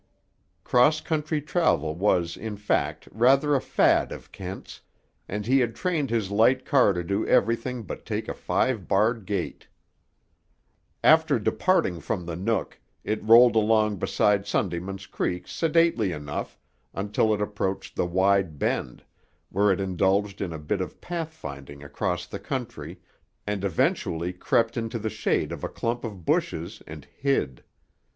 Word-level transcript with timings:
Cross 0.63 1.01
country 1.01 1.39
travel 1.39 1.93
was, 1.93 2.35
in 2.35 2.57
fact, 2.57 3.07
rather 3.11 3.53
a 3.53 3.61
fad 3.61 4.11
of 4.11 4.31
Kent's, 4.31 4.81
and 5.29 5.45
he 5.45 5.59
had 5.59 5.75
trained 5.75 6.09
his 6.09 6.31
light 6.31 6.65
car 6.65 6.91
to 6.91 7.03
do 7.03 7.23
everything 7.27 7.83
but 7.83 8.03
take 8.03 8.27
a 8.27 8.33
five 8.33 8.87
barred 8.87 9.27
gate. 9.27 9.67
After 11.03 11.37
departing 11.37 11.99
from 11.99 12.25
the 12.25 12.35
Nook, 12.35 12.79
it 13.03 13.23
rolled 13.23 13.55
along 13.55 13.97
beside 13.97 14.47
Sundayman's 14.47 15.05
Creek 15.05 15.47
sedately 15.47 16.11
enough 16.11 16.57
until 16.95 17.31
it 17.31 17.39
approached 17.39 17.95
the 17.95 18.07
wide 18.07 18.57
bend, 18.57 19.03
where 19.49 19.71
it 19.71 19.79
indulged 19.79 20.41
in 20.41 20.51
a 20.51 20.57
bit 20.57 20.81
of 20.81 20.99
path 20.99 21.31
finding 21.31 21.83
across 21.83 22.25
the 22.25 22.39
country, 22.39 22.99
and 23.45 23.63
eventually 23.63 24.33
crept 24.33 24.77
into 24.77 24.97
the 24.97 25.11
shade 25.11 25.51
of 25.51 25.63
a 25.63 25.69
clump 25.69 26.03
of 26.03 26.25
bushes 26.25 26.81
and 26.87 27.05
hid. 27.05 27.63